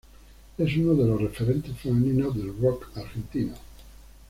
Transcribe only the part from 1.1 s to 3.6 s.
referentes femeninos del rock argentino.